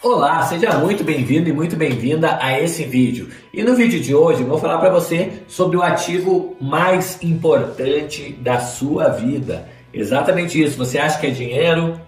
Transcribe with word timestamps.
Olá, 0.00 0.44
seja 0.44 0.78
muito 0.78 1.02
bem-vindo 1.02 1.48
e 1.48 1.52
muito 1.52 1.74
bem-vinda 1.74 2.38
a 2.40 2.56
esse 2.56 2.84
vídeo. 2.84 3.30
E 3.52 3.64
no 3.64 3.74
vídeo 3.74 3.98
de 3.98 4.14
hoje 4.14 4.42
eu 4.42 4.46
vou 4.46 4.56
falar 4.56 4.78
para 4.78 4.90
você 4.90 5.42
sobre 5.48 5.76
o 5.76 5.82
ativo 5.82 6.56
mais 6.60 7.20
importante 7.20 8.30
da 8.40 8.60
sua 8.60 9.08
vida. 9.08 9.68
Exatamente 9.92 10.62
isso. 10.62 10.78
Você 10.78 10.98
acha 10.98 11.18
que 11.18 11.26
é 11.26 11.30
dinheiro? 11.30 12.00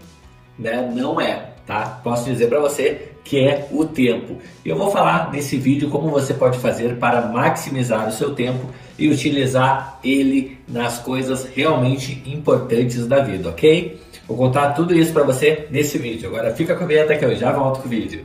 Né? 0.56 0.88
Não 0.95 1.21
é, 1.21 1.50
tá? 1.66 2.00
Posso 2.04 2.26
dizer 2.26 2.48
para 2.48 2.61
você 2.61 3.08
que 3.24 3.40
é 3.40 3.66
o 3.73 3.84
tempo. 3.84 4.38
Eu 4.64 4.77
vou 4.77 4.93
falar 4.93 5.32
nesse 5.32 5.57
vídeo 5.57 5.91
como 5.91 6.11
você 6.11 6.32
pode 6.32 6.61
fazer 6.61 6.96
para 6.96 7.22
maximizar 7.22 8.09
o 8.09 8.12
seu 8.12 8.36
tempo 8.36 8.70
e 8.96 9.09
utilizar 9.09 9.98
ele 10.04 10.59
nas 10.68 11.00
coisas 11.00 11.45
realmente 11.45 12.22
importantes 12.25 13.04
da 13.09 13.18
vida, 13.18 13.48
ok? 13.48 14.00
Vou 14.31 14.37
contar 14.37 14.75
tudo 14.75 14.95
isso 14.95 15.12
para 15.12 15.25
você 15.25 15.67
nesse 15.73 15.99
vídeo. 15.99 16.29
Agora 16.29 16.55
fica 16.55 16.77
com 16.77 16.85
a 16.85 16.87
vinheta 16.87 17.17
que 17.17 17.25
eu 17.25 17.35
já 17.35 17.51
volto 17.51 17.80
com 17.80 17.89
o 17.89 17.91
vídeo. 17.91 18.25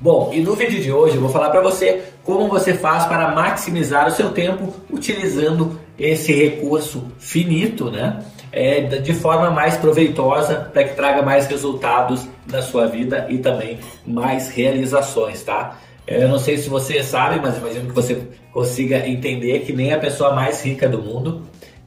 Bom, 0.00 0.30
e 0.32 0.40
no 0.40 0.54
vídeo 0.54 0.80
de 0.80 0.90
hoje 0.90 1.16
eu 1.16 1.20
vou 1.20 1.28
falar 1.28 1.50
para 1.50 1.60
você 1.60 2.04
como 2.24 2.48
você 2.48 2.72
faz 2.72 3.04
para 3.04 3.34
maximizar 3.34 4.08
o 4.08 4.10
seu 4.10 4.30
tempo 4.30 4.74
utilizando 4.90 5.78
esse 5.98 6.32
recurso 6.32 7.12
finito, 7.18 7.90
né? 7.90 8.24
É, 8.50 8.80
de 8.80 9.12
forma 9.12 9.50
mais 9.50 9.76
proveitosa 9.76 10.70
para 10.72 10.84
que 10.84 10.96
traga 10.96 11.20
mais 11.20 11.46
resultados 11.46 12.26
na 12.50 12.62
sua 12.62 12.86
vida 12.86 13.26
e 13.28 13.36
também 13.36 13.78
mais 14.06 14.48
realizações, 14.48 15.42
tá? 15.42 15.76
Eu 16.10 16.28
não 16.28 16.40
sei 16.40 16.58
se 16.58 16.68
você 16.68 17.04
sabe, 17.04 17.38
mas 17.40 17.56
imagino 17.56 17.86
que 17.86 17.94
você 17.94 18.20
consiga 18.52 19.06
entender 19.06 19.60
que 19.60 19.72
nem 19.72 19.92
a 19.92 19.98
pessoa 19.98 20.34
mais 20.34 20.60
rica 20.60 20.88
do 20.88 21.00
mundo 21.00 21.42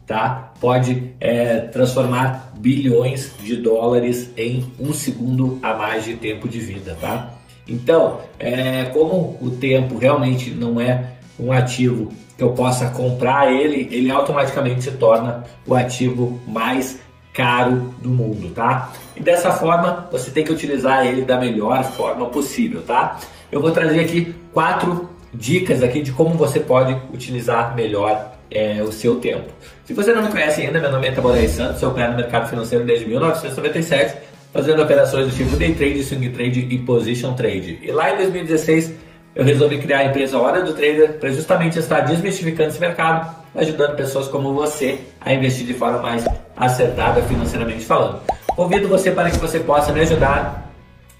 tá, 0.07 0.53
pode 0.61 1.13
é, 1.19 1.59
transformar 1.59 2.53
bilhões 2.57 3.31
de 3.43 3.57
dólares 3.57 4.31
em 4.37 4.65
um 4.79 4.93
segundo 4.93 5.59
a 5.61 5.73
mais 5.73 6.05
de 6.05 6.15
tempo 6.15 6.47
de 6.47 6.59
vida. 6.59 6.97
Tá? 7.01 7.33
Então, 7.67 8.21
é, 8.39 8.85
como 8.93 9.37
o 9.41 9.51
tempo 9.51 9.97
realmente 9.97 10.51
não 10.51 10.79
é 10.79 11.03
um 11.37 11.51
ativo 11.51 12.09
que 12.37 12.43
eu 12.43 12.51
possa 12.51 12.89
comprar 12.91 13.51
ele, 13.51 13.89
ele 13.91 14.09
automaticamente 14.09 14.85
se 14.85 14.91
torna 14.91 15.43
o 15.67 15.75
ativo 15.75 16.39
mais 16.47 16.97
caro 17.33 17.93
do 18.01 18.09
mundo, 18.09 18.51
tá? 18.53 18.91
E 19.15 19.19
dessa 19.19 19.51
forma, 19.51 20.07
você 20.11 20.29
tem 20.29 20.43
que 20.43 20.51
utilizar 20.51 21.05
ele 21.05 21.23
da 21.23 21.39
melhor 21.39 21.83
forma 21.83 22.27
possível, 22.27 22.83
tá? 22.83 23.19
Eu 23.53 23.61
vou 23.61 23.71
trazer 23.71 23.99
aqui 23.99 24.33
quatro 24.51 25.07
dicas 25.31 25.83
aqui 25.83 26.01
de 26.01 26.11
como 26.11 26.33
você 26.33 26.59
pode 26.59 26.97
utilizar 27.13 27.75
melhor 27.75 28.33
é, 28.49 28.81
o 28.81 28.91
seu 28.91 29.17
tempo. 29.17 29.47
Se 29.85 29.93
você 29.93 30.11
não 30.11 30.23
me 30.23 30.29
conhece 30.29 30.61
ainda, 30.61 30.79
meu 30.79 30.91
nome 30.91 31.07
é 31.07 31.11
Taboré 31.11 31.47
Santos, 31.47 31.79
sou 31.79 31.89
operador 31.91 32.15
no 32.15 32.21
mercado 32.23 32.49
financeiro 32.49 32.83
desde 32.83 33.05
1997, 33.05 34.17
fazendo 34.51 34.81
operações 34.81 35.27
do 35.27 35.35
tipo 35.35 35.55
day 35.55 35.75
trade, 35.75 36.03
swing 36.03 36.29
trade 36.29 36.67
e 36.67 36.79
position 36.79 37.33
trade. 37.35 37.79
E 37.83 37.91
lá 37.91 38.11
em 38.11 38.17
2016 38.17 38.91
eu 39.35 39.43
resolvi 39.43 39.77
criar 39.77 39.99
a 39.99 40.05
empresa 40.05 40.37
Hora 40.39 40.63
do 40.63 40.73
Trader 40.73 41.19
para 41.19 41.29
justamente 41.29 41.77
estar 41.77 42.01
desmistificando 42.01 42.69
esse 42.69 42.79
mercado, 42.79 43.35
ajudando 43.53 43.95
pessoas 43.95 44.27
como 44.27 44.51
você 44.53 44.99
a 45.21 45.31
investir 45.31 45.67
de 45.67 45.75
forma 45.75 45.99
mais 45.99 46.25
acertada 46.57 47.21
financeiramente 47.21 47.85
falando. 47.85 48.19
Convido 48.55 48.87
você 48.87 49.11
para 49.11 49.29
que 49.29 49.37
você 49.37 49.59
possa 49.59 49.91
me 49.91 50.01
ajudar 50.01 50.62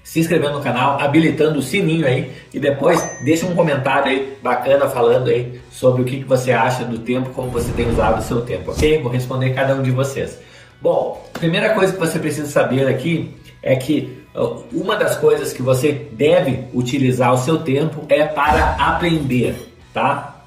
se 0.04 0.20
inscrevendo 0.20 0.58
no 0.58 0.62
canal, 0.62 1.00
habilitando 1.00 1.58
o 1.58 1.62
sininho 1.62 2.06
aí 2.06 2.30
e 2.52 2.60
depois 2.60 3.02
deixa 3.24 3.46
um 3.46 3.54
comentário 3.54 4.12
aí 4.12 4.36
bacana 4.42 4.86
falando 4.86 5.30
aí 5.30 5.58
sobre 5.72 6.02
o 6.02 6.04
que, 6.04 6.22
você 6.22 6.52
acha 6.52 6.84
do 6.84 6.98
tempo, 6.98 7.30
como 7.30 7.48
você 7.48 7.72
tem 7.72 7.88
usado 7.88 8.20
o 8.20 8.22
seu 8.22 8.42
tempo, 8.42 8.70
ok? 8.70 9.00
Vou 9.00 9.10
responder 9.10 9.54
cada 9.54 9.74
um 9.74 9.82
de 9.82 9.90
vocês. 9.90 10.38
Bom, 10.80 11.26
primeira 11.32 11.72
coisa 11.72 11.94
que 11.94 11.98
você 11.98 12.18
precisa 12.18 12.46
saber 12.48 12.86
aqui 12.86 13.34
é 13.62 13.74
que 13.74 14.22
uma 14.70 14.94
das 14.94 15.16
coisas 15.16 15.54
que 15.54 15.62
você 15.62 16.06
deve 16.12 16.64
utilizar 16.74 17.32
o 17.32 17.38
seu 17.38 17.58
tempo 17.58 18.04
é 18.10 18.26
para 18.26 18.76
aprender, 18.76 19.56
tá? 19.94 20.44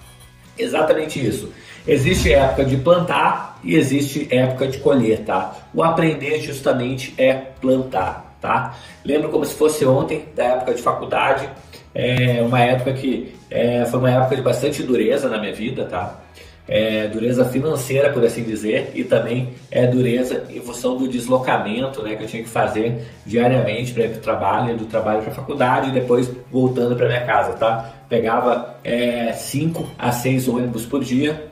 Exatamente 0.56 1.26
isso. 1.26 1.52
Existe 1.88 2.32
época 2.32 2.64
de 2.64 2.78
plantar 2.78 3.60
e 3.64 3.76
existe 3.76 4.28
época 4.30 4.68
de 4.68 4.78
colher, 4.80 5.24
tá? 5.26 5.56
O 5.74 5.82
aprender 5.82 6.42
justamente 6.42 7.16
é 7.18 7.34
plantar 7.34 8.27
tá? 8.42 8.76
Lembro 9.04 9.30
como 9.30 9.46
se 9.46 9.54
fosse 9.54 9.86
ontem, 9.86 10.26
da 10.36 10.44
época 10.44 10.74
de 10.74 10.82
faculdade, 10.82 11.50
é 11.94 12.42
uma 12.42 12.60
época 12.60 12.94
que 12.94 13.34
é, 13.50 13.86
foi 13.86 14.00
uma 14.00 14.12
época 14.12 14.36
de 14.36 14.42
bastante 14.42 14.84
dureza 14.84 15.30
na 15.30 15.38
minha 15.40 15.54
vida, 15.54 15.86
tá? 15.86 16.20
É, 16.68 17.08
dureza 17.08 17.46
financeira, 17.46 18.12
por 18.12 18.24
assim 18.26 18.44
dizer, 18.44 18.92
e 18.94 19.02
também 19.04 19.54
é 19.72 19.88
dureza 19.88 20.44
em 20.50 20.60
função 20.60 20.98
do 20.98 21.08
deslocamento 21.08 22.04
né, 22.04 22.16
que 22.18 22.24
eu 22.24 22.28
tinha 22.28 22.44
que 22.44 22.50
fazer 22.50 23.08
diariamente 23.26 23.94
para 23.94 24.04
ir 24.04 24.10
para 24.10 24.18
o 24.18 24.22
trabalho, 24.22 24.78
do 24.78 24.86
trabalho 24.86 25.22
para 25.22 25.32
a 25.32 25.36
faculdade 25.36 25.90
e 25.90 25.94
depois 25.94 26.30
voltando 26.52 26.94
para 26.96 27.08
minha 27.08 27.26
casa, 27.26 27.54
tá? 27.54 27.94
Pegava 28.10 28.76
5 29.34 29.82
é, 29.82 29.86
a 29.98 30.12
6 30.12 30.50
ônibus 30.50 30.86
por 30.86 31.02
dia, 31.06 31.48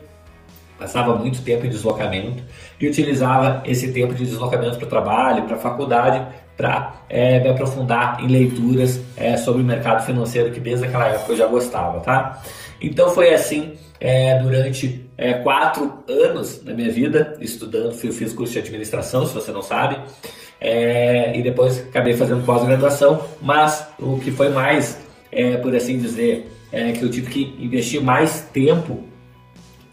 passava 0.77 1.15
muito 1.15 1.41
tempo 1.41 1.65
em 1.65 1.69
deslocamento 1.69 2.43
e 2.79 2.85
utilizava 2.85 3.63
esse 3.65 3.93
tempo 3.93 4.13
de 4.13 4.25
deslocamento 4.25 4.77
para 4.77 4.85
o 4.85 4.89
trabalho, 4.89 5.43
para 5.43 5.55
a 5.55 5.59
faculdade, 5.59 6.27
para 6.57 6.93
é, 7.09 7.39
me 7.39 7.49
aprofundar 7.49 8.23
em 8.23 8.27
leituras 8.27 9.01
é, 9.17 9.37
sobre 9.37 9.61
o 9.61 9.65
mercado 9.65 10.05
financeiro 10.05 10.51
que 10.51 10.59
desde 10.59 10.85
aquela 10.85 11.07
época 11.07 11.33
eu 11.33 11.37
já 11.37 11.47
gostava, 11.47 11.99
tá? 11.99 12.41
Então 12.81 13.09
foi 13.09 13.33
assim 13.33 13.73
é, 13.99 14.39
durante 14.39 15.09
é, 15.17 15.33
quatro 15.33 16.03
anos 16.07 16.59
da 16.59 16.73
minha 16.73 16.91
vida 16.91 17.37
estudando, 17.39 17.93
fui, 17.93 18.11
fiz 18.11 18.33
curso 18.33 18.53
de 18.53 18.59
administração, 18.59 19.25
se 19.25 19.33
você 19.33 19.51
não 19.51 19.61
sabe, 19.61 19.97
é, 20.59 21.37
e 21.37 21.41
depois 21.41 21.79
acabei 21.79 22.13
fazendo 22.13 22.45
pós-graduação, 22.45 23.21
mas 23.41 23.87
o 23.99 24.19
que 24.19 24.31
foi 24.31 24.49
mais, 24.49 24.99
é, 25.31 25.57
por 25.57 25.75
assim 25.75 25.97
dizer, 25.97 26.51
que 26.99 27.03
eu 27.03 27.09
tive 27.09 27.31
que 27.31 27.55
investir 27.63 28.01
mais 28.01 28.41
tempo 28.51 29.01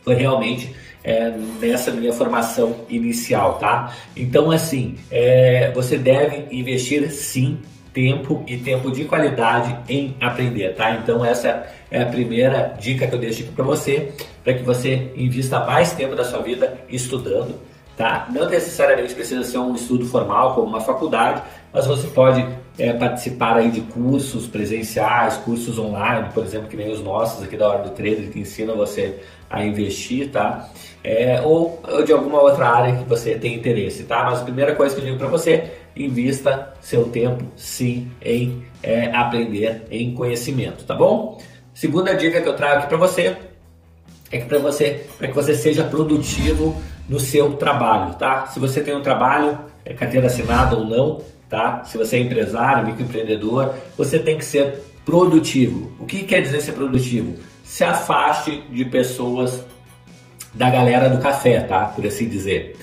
foi 0.03 0.15
realmente 0.15 0.75
é, 1.05 1.31
nessa 1.61 1.91
minha 1.91 2.13
formação 2.13 2.77
inicial, 2.89 3.59
tá? 3.59 3.95
Então, 4.17 4.51
assim, 4.51 4.97
é, 5.11 5.71
você 5.75 5.99
deve 5.99 6.47
investir 6.55 7.11
sim 7.11 7.59
tempo 7.93 8.43
e 8.47 8.57
tempo 8.57 8.91
de 8.91 9.05
qualidade 9.05 9.77
em 9.89 10.17
aprender, 10.21 10.75
tá? 10.75 10.93
Então, 10.93 11.25
essa 11.25 11.67
é 11.91 12.03
a 12.03 12.07
primeira 12.07 12.75
dica 12.81 13.07
que 13.07 13.15
eu 13.15 13.19
deixo 13.19 13.43
aqui 13.43 13.53
para 13.53 13.65
você, 13.65 14.13
para 14.43 14.55
que 14.55 14.63
você 14.63 15.13
invista 15.15 15.61
mais 15.61 15.93
tempo 15.93 16.15
da 16.15 16.25
sua 16.25 16.41
vida 16.41 16.79
estudando, 16.89 17.61
tá? 17.97 18.29
Não 18.33 18.49
necessariamente 18.49 19.15
precisa 19.15 19.45
ser 19.45 19.59
um 19.59 19.75
estudo 19.75 20.07
formal 20.07 20.55
como 20.55 20.69
uma 20.69 20.81
faculdade, 20.81 21.43
mas 21.73 21.87
você 21.87 22.07
pode 22.09 22.47
é, 22.79 22.93
participar 22.93 23.57
aí 23.57 23.71
de 23.71 23.83
cursos 23.83 24.47
presenciais, 24.47 25.37
cursos 25.39 25.79
online, 25.79 26.29
por 26.33 26.45
exemplo, 26.45 26.69
que 26.69 26.77
nem 26.77 26.91
os 26.91 27.03
nossos 27.03 27.43
aqui 27.43 27.57
da 27.57 27.69
Hora 27.69 27.83
do 27.83 27.91
Trader, 27.91 28.31
que 28.31 28.41
ensinam 28.41 28.77
você 28.77 29.21
a 29.51 29.65
investir, 29.65 30.31
tá? 30.31 30.71
É, 31.05 31.41
ou, 31.43 31.81
ou, 31.87 32.03
de 32.03 32.13
alguma 32.13 32.41
outra 32.41 32.69
área 32.69 32.97
que 32.97 33.05
você 33.05 33.35
tem 33.35 33.55
interesse, 33.55 34.05
tá? 34.05 34.25
Mas 34.25 34.41
a 34.41 34.45
primeira 34.45 34.75
coisa 34.75 34.95
que 34.95 35.01
eu 35.03 35.05
digo 35.05 35.19
para 35.19 35.29
você, 35.29 35.71
invista 35.95 36.73
seu 36.81 37.05
tempo 37.05 37.45
sim 37.57 38.11
em 38.23 38.65
é, 38.83 39.15
aprender, 39.15 39.87
em 39.91 40.15
conhecimento, 40.15 40.85
tá 40.85 40.95
bom? 40.95 41.39
Segunda 41.75 42.15
dica 42.15 42.41
que 42.41 42.49
eu 42.49 42.57
trago 42.57 42.81
aqui 42.81 42.89
para 42.89 42.97
você 42.97 43.37
é 44.31 44.39
que 44.39 44.47
para 44.47 44.59
você, 44.59 45.05
para 45.19 45.29
que 45.29 45.35
você 45.35 45.55
seja 45.55 45.85
produtivo 45.85 46.75
no 47.09 47.19
seu 47.19 47.55
trabalho, 47.55 48.15
tá? 48.15 48.47
Se 48.47 48.59
você 48.59 48.81
tem 48.81 48.95
um 48.95 49.03
trabalho, 49.03 49.59
é 49.85 49.93
carteira 49.93 50.27
assinada 50.27 50.77
ou 50.77 50.85
não, 50.85 51.21
tá? 51.49 51.83
Se 51.85 51.99
você 51.99 52.17
é 52.17 52.21
empresário, 52.21 52.87
microempreendedor, 52.87 53.75
você 53.97 54.19
tem 54.19 54.39
que 54.39 54.45
ser 54.45 54.83
produtivo. 55.05 55.93
O 55.99 56.07
que 56.07 56.23
quer 56.23 56.41
dizer 56.43 56.61
ser 56.61 56.73
produtivo? 56.73 57.37
Se 57.65 57.85
afaste 57.85 58.63
de 58.71 58.85
pessoas 58.85 59.65
da 60.55 60.71
galera 60.71 61.09
do 61.09 61.19
café, 61.21 61.61
tá? 61.61 61.87
Por 61.87 62.07
assim 62.07 62.29
dizer. 62.29 62.77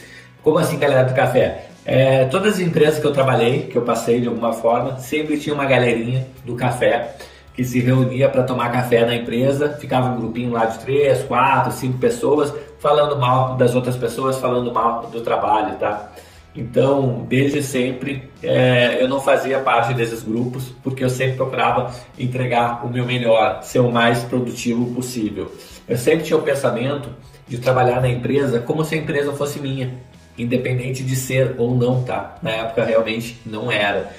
Como 0.43 0.57
assim, 0.57 0.77
galera 0.77 1.07
do 1.07 1.13
café? 1.13 1.65
É, 1.85 2.25
todas 2.25 2.55
as 2.55 2.59
empresas 2.59 2.99
que 2.99 3.05
eu 3.05 3.11
trabalhei, 3.11 3.63
que 3.63 3.77
eu 3.77 3.81
passei 3.81 4.21
de 4.21 4.27
alguma 4.27 4.53
forma, 4.53 4.97
sempre 4.99 5.39
tinha 5.39 5.55
uma 5.55 5.65
galerinha 5.65 6.27
do 6.45 6.55
café 6.55 7.15
que 7.55 7.63
se 7.63 7.79
reunia 7.79 8.29
para 8.29 8.43
tomar 8.43 8.71
café 8.71 9.05
na 9.05 9.15
empresa, 9.15 9.75
ficava 9.79 10.09
um 10.09 10.17
grupinho 10.17 10.51
lá 10.51 10.65
de 10.65 10.79
três, 10.79 11.23
quatro, 11.23 11.73
cinco 11.73 11.97
pessoas 11.97 12.53
falando 12.79 13.17
mal 13.17 13.55
das 13.55 13.75
outras 13.75 13.95
pessoas, 13.95 14.37
falando 14.37 14.71
mal 14.73 15.07
do 15.07 15.21
trabalho, 15.21 15.75
tá? 15.77 16.11
Então, 16.55 17.25
desde 17.29 17.61
sempre, 17.61 18.29
é, 18.41 19.01
eu 19.01 19.07
não 19.07 19.21
fazia 19.21 19.59
parte 19.59 19.93
desses 19.93 20.23
grupos, 20.23 20.73
porque 20.83 21.03
eu 21.03 21.09
sempre 21.09 21.35
procurava 21.35 21.93
entregar 22.17 22.85
o 22.85 22.89
meu 22.89 23.05
melhor, 23.05 23.61
ser 23.61 23.79
o 23.79 23.91
mais 23.91 24.23
produtivo 24.23 24.93
possível. 24.93 25.51
Eu 25.87 25.97
sempre 25.97 26.25
tinha 26.25 26.37
o 26.37 26.41
pensamento 26.41 27.09
de 27.47 27.59
trabalhar 27.59 28.01
na 28.01 28.09
empresa 28.09 28.59
como 28.59 28.83
se 28.83 28.95
a 28.95 28.97
empresa 28.97 29.31
fosse 29.33 29.59
minha, 29.59 29.93
independente 30.37 31.03
de 31.03 31.15
ser 31.15 31.55
ou 31.57 31.75
não, 31.75 32.03
tá? 32.03 32.37
Na 32.41 32.51
época 32.51 32.83
realmente 32.83 33.39
não 33.45 33.71
era. 33.71 34.11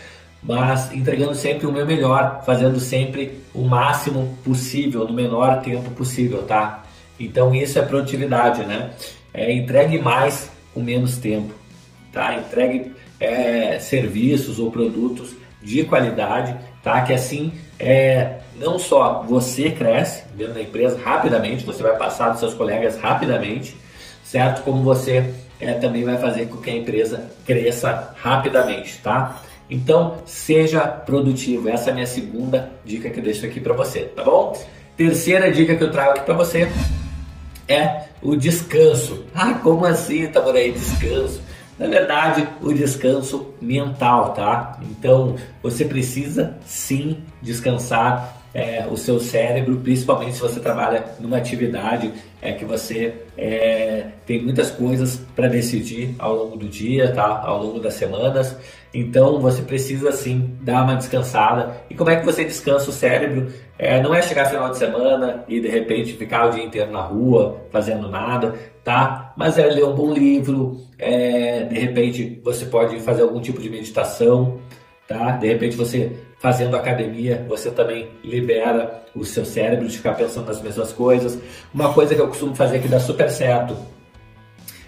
Mas 0.43 0.93
entregando 0.93 1.35
sempre 1.35 1.67
o 1.67 1.73
meu 1.73 1.85
melhor, 1.85 2.43
fazendo 2.47 2.81
sempre 2.81 3.41
o 3.53 3.62
máximo 3.65 4.39
possível, 4.45 5.07
no 5.07 5.12
menor 5.12 5.61
tempo 5.61 5.91
possível, 5.91 6.43
tá? 6.45 6.85
Então 7.20 7.55
isso 7.55 7.78
é 7.78 7.82
produtividade, 7.82 8.64
né? 8.64 8.90
É, 9.32 9.52
entregue 9.52 9.99
mais 9.99 10.50
com 10.75 10.81
menos 10.81 11.19
tempo, 11.19 11.52
tá? 12.12 12.34
Entregue 12.34 12.93
é, 13.20 13.78
serviços 13.78 14.58
ou 14.58 14.70
produtos 14.70 15.37
de 15.62 15.84
qualidade, 15.84 16.56
tá? 16.82 17.02
Que 17.02 17.12
assim 17.12 17.52
é, 17.78 18.38
não 18.56 18.78
só 18.78 19.22
você 19.22 19.70
cresce 19.70 20.25
dentro 20.34 20.55
da 20.55 20.62
empresa 20.62 20.99
rapidamente, 21.02 21.64
você 21.64 21.82
vai 21.82 21.96
passar 21.96 22.31
dos 22.31 22.40
seus 22.40 22.55
colegas 22.55 22.99
rapidamente, 22.99 23.76
certo? 24.25 24.62
Como 24.62 24.82
você 24.82 25.32
é, 25.61 25.75
também 25.75 26.02
vai 26.02 26.16
fazer 26.16 26.46
com 26.46 26.56
que 26.56 26.70
a 26.70 26.76
empresa 26.76 27.31
cresça 27.44 28.14
rapidamente, 28.16 28.99
tá? 29.02 29.43
Então, 29.69 30.19
seja 30.26 30.81
produtivo. 30.81 31.69
Essa 31.69 31.90
é 31.90 31.93
a 31.93 31.94
minha 31.94 32.06
segunda 32.06 32.73
dica 32.84 33.08
que 33.08 33.20
eu 33.20 33.25
deixo 33.25 33.46
aqui 33.46 33.61
para 33.61 33.73
você, 33.73 34.00
tá 34.00 34.25
bom? 34.25 34.58
Terceira 34.96 35.50
dica 35.50 35.76
que 35.76 35.84
eu 35.84 35.90
trago 35.93 36.11
aqui 36.11 36.23
para 36.23 36.34
você 36.34 36.69
é 37.70 38.08
o 38.20 38.37
descanso. 38.37 39.25
Ah, 39.34 39.55
como 39.55 39.87
assim, 39.87 40.26
Taborei? 40.26 40.72
Descanso. 40.72 41.40
Na 41.78 41.87
verdade, 41.87 42.46
o 42.61 42.75
descanso 42.75 43.55
mental, 43.61 44.34
tá? 44.34 44.78
Então, 44.82 45.37
você 45.62 45.84
precisa 45.84 46.58
sim 46.67 47.19
descansar 47.40 48.39
é, 48.52 48.87
o 48.91 48.97
seu 48.97 49.20
cérebro, 49.20 49.76
principalmente 49.76 50.35
se 50.35 50.41
você 50.41 50.58
trabalha 50.61 51.05
numa 51.20 51.37
atividade 51.37 52.12
é, 52.43 52.52
que 52.52 52.64
você 52.64 53.14
é, 53.37 54.06
tem 54.26 54.43
muitas 54.43 54.70
coisas 54.70 55.20
para 55.37 55.49
decidir 55.49 56.14
ao 56.19 56.35
longo 56.35 56.56
do 56.56 56.69
dia, 56.69 57.12
tá? 57.12 57.43
ao 57.44 57.62
longo 57.62 57.79
das 57.79 57.94
semanas. 57.94 58.56
Então 58.93 59.41
você 59.41 59.62
precisa 59.62 60.11
sim 60.11 60.56
dar 60.62 60.82
uma 60.82 60.97
descansada. 60.97 61.76
E 61.88 61.94
como 61.94 62.11
é 62.11 62.17
que 62.17 62.26
você 62.26 62.44
descansa 62.44 62.91
o 62.91 62.93
cérebro? 62.93 63.52
É, 63.79 64.02
não 64.02 64.12
é 64.12 64.20
chegar 64.20 64.47
final 64.47 64.69
de 64.70 64.79
semana 64.79 65.44
e 65.49 65.61
de 65.61 65.69
repente 65.69 66.14
ficar 66.14 66.49
o 66.49 66.50
dia 66.50 66.64
inteiro 66.64 66.91
na 66.91 67.00
rua 67.00 67.61
fazendo 67.70 68.08
nada, 68.08 68.55
tá? 68.82 69.32
Mas 69.37 69.58
é 69.58 69.67
ler 69.67 69.85
um 69.85 69.94
bom 69.94 70.12
livro, 70.12 70.81
é, 70.99 71.62
de 71.62 71.79
repente 71.79 72.41
você 72.43 72.67
pode 72.67 72.99
fazer 73.00 73.23
algum 73.23 73.41
tipo 73.41 73.61
de 73.61 73.70
meditação, 73.70 74.58
tá? 75.11 75.33
De 75.33 75.49
repente 75.49 75.77
você 75.77 76.12
fazendo 76.39 76.77
academia, 76.77 77.45
você 77.49 77.69
também 77.69 78.09
libera 78.23 79.03
o 79.15 79.25
seu 79.25 79.45
cérebro 79.45 79.89
de 79.89 79.97
ficar 79.97 80.15
pensando 80.15 80.47
nas 80.47 80.62
mesmas 80.62 80.93
coisas. 80.93 81.37
Uma 81.75 81.93
coisa 81.93 82.15
que 82.15 82.21
eu 82.21 82.29
costumo 82.29 82.55
fazer 82.55 82.81
que 82.81 82.87
dá 82.87 83.01
super 83.01 83.29
certo 83.29 83.77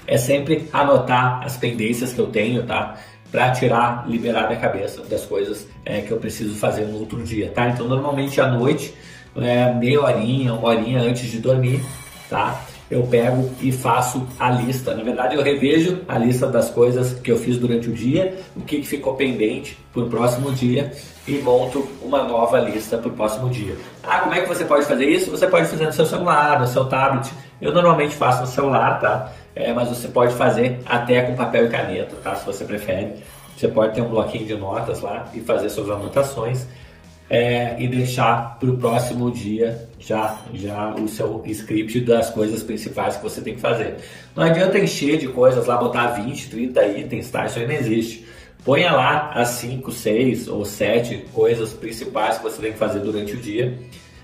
é 0.07 0.17
sempre 0.17 0.69
anotar 0.73 1.43
as 1.45 1.57
pendências 1.57 2.13
que 2.13 2.21
eu 2.21 2.29
tenho, 2.29 2.65
tá? 2.65 2.97
Para 3.33 3.51
tirar, 3.51 4.09
liberar 4.09 4.47
minha 4.47 4.61
cabeça 4.61 5.03
das 5.03 5.27
coisas 5.27 5.67
é, 5.85 6.03
que 6.03 6.13
eu 6.13 6.19
preciso 6.19 6.55
fazer 6.55 6.85
no 6.87 7.01
outro 7.01 7.21
dia, 7.23 7.51
tá? 7.51 7.69
Então, 7.69 7.89
normalmente 7.89 8.41
à 8.41 8.47
noite, 8.47 8.95
é, 9.37 9.75
meia 9.75 10.03
horinha, 10.03 10.55
uma 10.55 10.69
horinha 10.69 11.01
antes 11.01 11.29
de 11.31 11.39
dormir, 11.39 11.83
tá? 12.31 12.65
Eu 12.93 13.05
pego 13.05 13.51
e 13.63 13.73
faço 13.73 14.27
a 14.39 14.51
lista. 14.51 14.95
Na 14.95 15.03
verdade, 15.03 15.35
eu 15.35 15.43
revejo 15.43 16.03
a 16.07 16.19
lista 16.19 16.47
das 16.47 16.69
coisas 16.69 17.15
que 17.15 17.33
eu 17.33 17.39
fiz 17.39 17.57
durante 17.57 17.89
o 17.89 17.93
dia, 17.93 18.39
o 18.55 18.61
que 18.61 18.83
ficou 18.83 19.15
pendente 19.15 19.79
para 19.95 20.03
o 20.03 20.11
próximo 20.11 20.53
dia 20.53 20.93
e 21.27 21.39
monto 21.39 21.89
uma 22.03 22.23
nova 22.25 22.61
lista 22.61 22.99
para 22.99 23.09
o 23.09 23.13
próximo 23.13 23.49
dia. 23.49 23.75
Ah, 24.03 24.19
como 24.19 24.35
é 24.35 24.43
que 24.43 24.49
você 24.49 24.67
pode 24.67 24.85
fazer 24.85 25.07
isso? 25.07 25.31
Você 25.31 25.47
pode 25.47 25.69
fazer 25.69 25.87
no 25.87 25.93
seu 25.93 26.05
celular, 26.05 26.61
no 26.61 26.67
seu 26.67 26.85
tablet. 26.85 27.33
Eu 27.63 27.73
normalmente 27.73 28.15
faço 28.15 28.43
no 28.43 28.47
celular, 28.47 29.01
tá? 29.01 29.33
É, 29.57 29.73
mas 29.73 29.89
você 29.89 30.09
pode 30.09 30.35
fazer 30.35 30.79
até 30.85 31.23
com 31.23 31.35
papel 31.35 31.67
e 31.67 31.69
caneta, 31.71 32.15
tá? 32.23 32.35
Se 32.35 32.45
você 32.45 32.63
prefere. 32.63 33.15
Você 33.57 33.69
pode 33.69 33.95
ter 33.95 34.03
um 34.03 34.09
bloquinho 34.09 34.45
de 34.45 34.55
notas 34.55 35.01
lá 35.01 35.31
e 35.33 35.41
fazer 35.41 35.71
suas 35.71 35.89
anotações 35.89 36.67
é, 37.33 37.77
e 37.79 37.89
deixar 37.89 38.59
para 38.59 38.69
o 38.69 38.77
próximo 38.77 39.31
dia 39.31 39.89
já, 39.99 40.39
já 40.53 40.95
o 40.95 41.09
seu 41.09 41.43
script 41.47 42.01
das 42.01 42.29
coisas 42.29 42.63
principais 42.63 43.17
que 43.17 43.23
você 43.23 43.41
tem 43.41 43.55
que 43.55 43.61
fazer. 43.61 43.97
Não 44.37 44.45
adianta 44.45 44.79
encher 44.79 45.17
de 45.17 45.29
coisas 45.29 45.65
lá, 45.65 45.79
botar 45.79 46.09
20, 46.09 46.51
30 46.51 46.87
itens, 46.89 47.31
tá? 47.31 47.47
Isso 47.47 47.59
aí 47.59 47.67
não 47.67 47.75
existe. 47.75 48.27
Ponha 48.63 48.93
lá 48.93 49.31
as 49.31 49.49
5, 49.49 49.91
6 49.91 50.49
ou 50.49 50.67
7 50.67 51.25
coisas 51.33 51.73
principais 51.73 52.37
que 52.37 52.43
você 52.43 52.61
tem 52.61 52.73
que 52.73 52.79
fazer 52.79 53.01
durante 53.01 53.33
o 53.33 53.39
dia, 53.39 53.79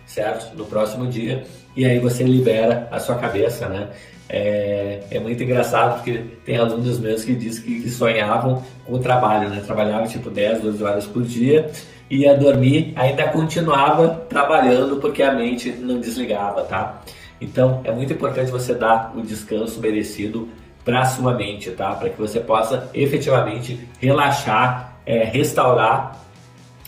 certo? 0.05 0.55
No 0.55 0.67
próximo 0.67 1.07
dia. 1.07 1.45
E 1.75 1.87
aí 1.87 1.99
você 1.99 2.23
libera 2.23 2.89
a 2.91 2.99
sua 3.01 3.15
cabeça, 3.15 3.71
né? 3.71 3.89
É, 4.29 5.01
é, 5.11 5.19
muito 5.19 5.43
engraçado 5.43 5.95
porque 5.95 6.23
tem 6.45 6.59
alunos 6.59 6.99
meus 6.99 7.25
que 7.25 7.35
dizem 7.35 7.81
que 7.81 7.89
sonhavam 7.89 8.63
com 8.85 8.93
o 8.93 8.99
trabalho, 8.99 9.49
né? 9.49 9.63
Trabalhavam 9.65 10.07
tipo 10.07 10.29
10, 10.29 10.61
12 10.61 10.85
horas 10.85 11.07
por 11.07 11.23
dia 11.23 11.71
ia 12.11 12.35
dormir, 12.35 12.93
ainda 12.97 13.29
continuava 13.29 14.09
trabalhando 14.29 14.97
porque 14.97 15.23
a 15.23 15.33
mente 15.33 15.71
não 15.71 16.01
desligava, 16.01 16.63
tá? 16.63 17.03
Então 17.41 17.81
é 17.85 17.93
muito 17.93 18.13
importante 18.13 18.51
você 18.51 18.75
dar 18.75 19.13
o 19.17 19.23
descanso 19.23 19.81
merecido 19.81 20.49
para 20.85 21.05
sua 21.05 21.35
mente, 21.35 21.71
tá? 21.71 21.95
Para 21.95 22.09
que 22.09 22.19
você 22.19 22.41
possa 22.41 22.89
efetivamente 22.95 23.79
relaxar, 24.01 24.99
é, 25.05 25.25
restaurar 25.25 26.19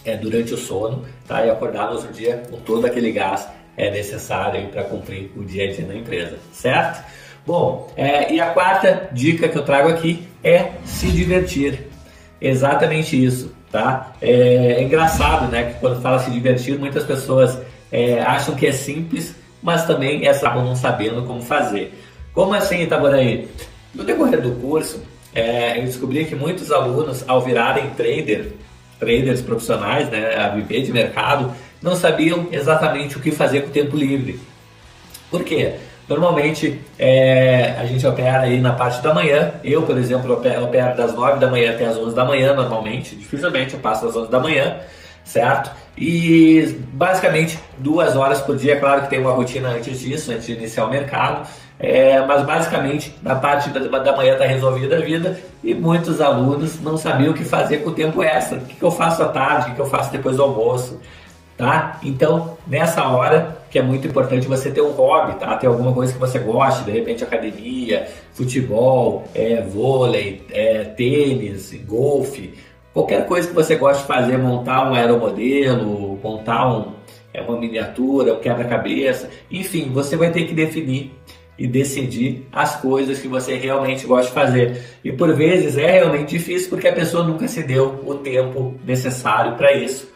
é, 0.05 0.17
durante 0.17 0.55
o 0.55 0.56
sono, 0.56 1.05
tá? 1.26 1.44
E 1.44 1.50
acordar 1.50 1.88
no 1.88 1.96
outro 1.96 2.12
dia 2.12 2.43
com 2.50 2.56
todo 2.58 2.87
aquele 2.87 3.12
gás 3.12 3.46
é 3.76 3.90
necessário 3.90 4.69
para 4.69 4.84
cumprir 4.84 5.31
o 5.37 5.44
dia 5.44 5.69
a 5.69 5.73
dia 5.73 5.87
na 5.87 5.94
empresa, 5.94 6.38
certo? 6.52 7.05
Bom, 7.46 7.90
é, 7.96 8.32
e 8.32 8.40
a 8.40 8.50
quarta 8.50 9.08
dica 9.12 9.49
que 9.49 9.56
eu 9.56 9.62
trago 9.62 9.88
aqui 9.88 10.26
é 10.43 10.73
se 10.84 11.11
divertir. 11.11 11.88
Exatamente 12.40 13.23
isso 13.23 13.55
tá? 13.70 14.12
É, 14.20 14.31
é, 14.31 14.82
engraçado, 14.82 15.50
né, 15.50 15.72
que 15.72 15.81
quando 15.81 16.00
fala 16.00 16.19
se 16.19 16.31
divertir, 16.31 16.78
muitas 16.78 17.05
pessoas 17.05 17.58
é, 17.90 18.20
acham 18.20 18.55
que 18.55 18.67
é 18.67 18.72
simples, 18.72 19.34
mas 19.62 19.87
também 19.87 20.26
é 20.26 20.31
acabam 20.31 20.64
não 20.64 20.76
sabendo 20.76 21.22
como 21.22 21.43
fazer. 21.43 21.94
Como 22.32 22.55
assim, 22.55 22.82
Itaboraí? 22.82 23.49
No 23.94 24.05
decorrer 24.05 24.40
do 24.40 24.52
curso, 24.52 25.02
é, 25.34 25.78
eu 25.78 25.84
descobri 25.84 26.25
que 26.25 26.34
muitos 26.34 26.70
alunos, 26.70 27.25
ao 27.28 27.40
virarem 27.43 27.90
trader, 27.90 28.52
traders 28.99 29.40
profissionais, 29.40 30.08
né, 30.08 30.37
a 30.37 30.49
viver 30.49 30.82
de 30.82 30.93
mercado, 30.93 31.52
não 31.82 31.96
sabiam 31.96 32.49
exatamente 32.52 33.16
o 33.16 33.20
que 33.20 33.31
fazer 33.31 33.62
com 33.62 33.69
o 33.69 33.73
tempo 33.73 33.96
livre. 33.96 34.38
Por 35.31 35.44
quê? 35.44 35.76
Normalmente 36.11 36.81
é, 36.99 37.77
a 37.79 37.87
gente 37.87 38.05
opera 38.05 38.41
aí 38.41 38.61
na 38.61 38.73
parte 38.73 39.01
da 39.01 39.15
manhã. 39.15 39.53
Eu, 39.62 39.83
por 39.83 39.97
exemplo, 39.97 40.35
opero, 40.35 40.67
das 40.97 41.15
9 41.15 41.39
da 41.39 41.49
manhã 41.49 41.71
até 41.71 41.87
as 41.87 41.97
11 41.97 42.17
da 42.17 42.25
manhã 42.25 42.53
normalmente. 42.53 43.15
Dificilmente 43.15 43.75
eu 43.75 43.81
passo 43.81 44.05
das 44.05 44.17
11 44.17 44.29
da 44.29 44.41
manhã, 44.41 44.79
certo? 45.23 45.71
E 45.97 46.81
basicamente 46.93 47.61
duas 47.79 48.17
horas 48.17 48.41
por 48.41 48.57
dia. 48.57 48.81
Claro 48.81 49.03
que 49.03 49.09
tem 49.09 49.21
uma 49.21 49.31
rotina 49.31 49.69
antes 49.69 50.01
disso, 50.01 50.33
antes 50.33 50.47
de 50.47 50.55
iniciar 50.55 50.87
o 50.87 50.91
mercado. 50.91 51.47
É, 51.79 52.21
mas 52.27 52.45
basicamente 52.45 53.17
na 53.23 53.37
parte 53.37 53.71
da, 53.71 53.99
da 54.01 54.17
manhã 54.17 54.33
está 54.33 54.45
resolvida 54.45 54.97
a 54.97 55.01
vida 55.01 55.41
e 55.62 55.73
muitos 55.75 56.21
alunos 56.21 56.81
não 56.81 56.97
sabiam 56.97 57.31
o 57.31 57.35
que 57.35 57.45
fazer 57.45 57.85
com 57.85 57.90
o 57.90 57.95
tempo 57.95 58.21
extra. 58.21 58.59
O 58.59 58.62
que, 58.62 58.75
que 58.75 58.83
eu 58.83 58.90
faço 58.90 59.23
à 59.23 59.29
tarde, 59.29 59.67
o 59.67 59.69
que, 59.71 59.75
que 59.76 59.81
eu 59.81 59.87
faço 59.87 60.11
depois 60.11 60.37
do 60.37 60.43
almoço 60.43 60.99
tá? 61.61 62.00
Então, 62.02 62.57
nessa 62.67 63.07
hora 63.07 63.60
que 63.71 63.79
é 63.79 63.83
muito 63.83 64.07
importante 64.07 64.49
você 64.49 64.71
ter 64.71 64.83
um 64.83 64.91
hobby, 64.91 65.39
tá? 65.39 65.57
Ter 65.57 65.69
alguma 65.69 65.93
coisa 65.93 66.12
que 66.12 66.19
você 66.19 66.41
goste, 66.41 66.85
de 66.85 66.91
repente 66.91 67.23
academia, 67.23 68.09
futebol, 68.33 69.25
é, 69.33 69.62
vôlei, 69.62 70.43
é, 70.50 70.85
tênis, 70.85 71.73
golfe, 71.87 72.55
qualquer 72.93 73.27
coisa 73.27 73.47
que 73.47 73.55
você 73.55 73.77
goste 73.77 74.03
de 74.03 74.09
fazer, 74.09 74.37
montar 74.37 74.91
um 74.91 74.95
aeromodelo, 74.95 76.19
montar 76.23 76.69
um, 76.69 76.93
é, 77.33 77.41
uma 77.41 77.59
miniatura, 77.59 78.35
um 78.35 78.41
quebra-cabeça, 78.41 79.31
enfim, 79.49 79.91
você 79.93 80.17
vai 80.17 80.33
ter 80.33 80.45
que 80.45 80.53
definir 80.53 81.12
e 81.57 81.67
decidir 81.67 82.47
as 82.50 82.77
coisas 82.77 83.21
que 83.21 83.29
você 83.29 83.55
realmente 83.55 84.07
gosta 84.07 84.29
de 84.29 84.33
fazer. 84.33 84.83
E 85.05 85.12
por 85.12 85.33
vezes 85.37 85.77
é 85.77 85.91
realmente 85.93 86.31
difícil 86.31 86.71
porque 86.71 86.89
a 86.89 86.93
pessoa 86.93 87.23
nunca 87.23 87.47
se 87.47 87.62
deu 87.62 88.00
o 88.05 88.15
tempo 88.15 88.75
necessário 88.85 89.57
para 89.57 89.73
isso. 89.75 90.11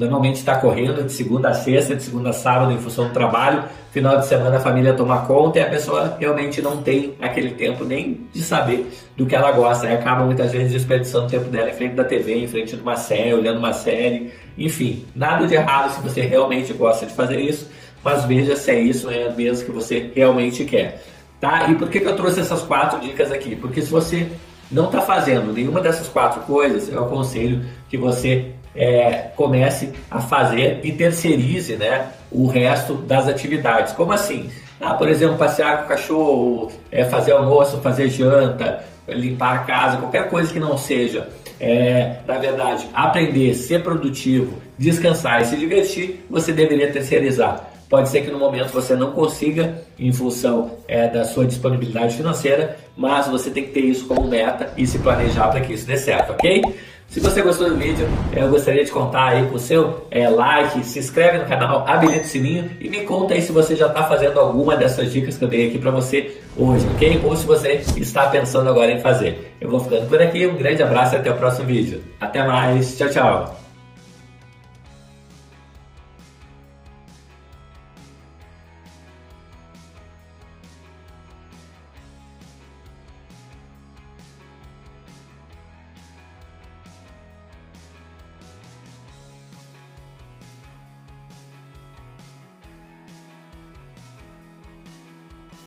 Normalmente 0.00 0.36
está 0.36 0.56
correndo 0.56 1.04
de 1.04 1.12
segunda 1.12 1.50
a 1.50 1.52
sexta, 1.52 1.94
de 1.94 2.02
segunda 2.02 2.30
a 2.30 2.32
sábado, 2.32 2.72
em 2.72 2.78
função 2.78 3.08
do 3.08 3.12
trabalho. 3.12 3.64
Final 3.90 4.16
de 4.16 4.26
semana 4.26 4.56
a 4.56 4.60
família 4.60 4.94
toma 4.94 5.26
conta 5.26 5.58
e 5.58 5.62
a 5.62 5.68
pessoa 5.68 6.16
realmente 6.18 6.62
não 6.62 6.78
tem 6.78 7.14
aquele 7.20 7.50
tempo 7.50 7.84
nem 7.84 8.26
de 8.32 8.40
saber 8.40 8.90
do 9.14 9.26
que 9.26 9.36
ela 9.36 9.52
gosta. 9.52 9.86
E 9.86 9.92
acaba 9.92 10.24
muitas 10.24 10.52
vezes 10.52 10.72
desperdiçando 10.72 11.26
o 11.26 11.28
tempo 11.28 11.50
dela 11.50 11.68
em 11.68 11.74
frente 11.74 11.96
da 11.96 12.04
TV, 12.04 12.32
em 12.32 12.48
frente 12.48 12.76
de 12.76 12.80
uma 12.80 12.96
série, 12.96 13.34
olhando 13.34 13.58
uma 13.58 13.74
série. 13.74 14.32
Enfim, 14.56 15.04
nada 15.14 15.46
de 15.46 15.54
errado 15.54 15.90
se 15.90 16.00
você 16.00 16.22
realmente 16.22 16.72
gosta 16.72 17.04
de 17.04 17.12
fazer 17.12 17.38
isso, 17.38 17.68
mas 18.02 18.24
veja 18.24 18.56
se 18.56 18.70
é 18.70 18.80
isso 18.80 19.10
é 19.10 19.28
mesmo 19.28 19.66
que 19.66 19.70
você 19.70 20.10
realmente 20.16 20.64
quer. 20.64 21.02
Tá? 21.38 21.68
E 21.68 21.74
por 21.74 21.90
que, 21.90 22.00
que 22.00 22.08
eu 22.08 22.16
trouxe 22.16 22.40
essas 22.40 22.62
quatro 22.62 23.00
dicas 23.00 23.30
aqui? 23.30 23.54
Porque 23.54 23.82
se 23.82 23.90
você 23.90 24.28
não 24.70 24.86
está 24.86 25.02
fazendo 25.02 25.52
nenhuma 25.52 25.82
dessas 25.82 26.08
quatro 26.08 26.40
coisas, 26.42 26.88
eu 26.88 27.04
aconselho 27.04 27.66
que 27.90 27.98
você 27.98 28.54
é, 28.74 29.30
comece 29.36 29.92
a 30.10 30.20
fazer 30.20 30.80
e 30.84 30.92
terceirize 30.92 31.76
né, 31.76 32.08
o 32.30 32.46
resto 32.46 32.94
das 32.94 33.28
atividades. 33.28 33.92
Como 33.92 34.12
assim? 34.12 34.50
Ah, 34.80 34.94
por 34.94 35.08
exemplo, 35.08 35.36
passear 35.36 35.78
com 35.78 35.84
o 35.84 35.88
cachorro, 35.88 36.72
é, 36.90 37.04
fazer 37.04 37.32
almoço, 37.32 37.78
fazer 37.78 38.08
janta, 38.08 38.82
limpar 39.08 39.56
a 39.56 39.58
casa, 39.58 39.98
qualquer 39.98 40.28
coisa 40.30 40.52
que 40.52 40.60
não 40.60 40.78
seja, 40.78 41.28
é, 41.58 42.16
na 42.26 42.38
verdade, 42.38 42.86
aprender, 42.94 43.54
ser 43.54 43.82
produtivo, 43.82 44.58
descansar 44.78 45.42
e 45.42 45.44
se 45.44 45.56
divertir, 45.56 46.24
você 46.30 46.52
deveria 46.52 46.90
terceirizar. 46.90 47.68
Pode 47.90 48.08
ser 48.08 48.22
que 48.22 48.30
no 48.30 48.38
momento 48.38 48.68
você 48.68 48.94
não 48.94 49.10
consiga, 49.10 49.82
em 49.98 50.12
função 50.12 50.78
é, 50.86 51.08
da 51.08 51.24
sua 51.24 51.44
disponibilidade 51.44 52.16
financeira, 52.16 52.76
mas 52.96 53.26
você 53.26 53.50
tem 53.50 53.64
que 53.64 53.72
ter 53.72 53.80
isso 53.80 54.06
como 54.06 54.28
meta 54.28 54.72
e 54.76 54.86
se 54.86 54.98
planejar 55.00 55.48
para 55.48 55.60
que 55.60 55.72
isso 55.72 55.86
dê 55.86 55.96
certo, 55.96 56.30
ok? 56.30 56.62
Se 57.10 57.18
você 57.18 57.42
gostou 57.42 57.68
do 57.68 57.76
vídeo, 57.76 58.06
eu 58.32 58.48
gostaria 58.48 58.84
de 58.84 58.90
contar 58.92 59.30
aí 59.30 59.46
com 59.48 59.56
o 59.56 59.58
seu 59.58 60.06
é, 60.12 60.28
like, 60.28 60.86
se 60.86 61.00
inscreve 61.00 61.38
no 61.38 61.44
canal, 61.44 61.84
habilita 61.84 62.20
o 62.20 62.24
sininho 62.24 62.70
e 62.80 62.88
me 62.88 63.00
conta 63.00 63.34
aí 63.34 63.42
se 63.42 63.50
você 63.50 63.74
já 63.74 63.88
está 63.88 64.04
fazendo 64.04 64.38
alguma 64.38 64.76
dessas 64.76 65.12
dicas 65.12 65.36
que 65.36 65.42
eu 65.42 65.48
dei 65.48 65.66
aqui 65.66 65.78
para 65.78 65.90
você 65.90 66.38
hoje, 66.56 66.86
ok? 66.94 67.20
Ou 67.24 67.34
se 67.34 67.44
você 67.44 67.82
está 67.96 68.28
pensando 68.28 68.70
agora 68.70 68.92
em 68.92 69.00
fazer. 69.00 69.52
Eu 69.60 69.68
vou 69.68 69.80
ficando 69.80 70.08
por 70.08 70.22
aqui, 70.22 70.46
um 70.46 70.56
grande 70.56 70.84
abraço 70.84 71.16
e 71.16 71.18
até 71.18 71.32
o 71.32 71.36
próximo 71.36 71.66
vídeo. 71.66 72.00
Até 72.20 72.46
mais, 72.46 72.96
tchau, 72.96 73.08
tchau! 73.08 73.59